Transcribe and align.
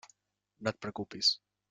No 0.67 0.71
et 0.73 0.79
preocupis. 0.87 1.31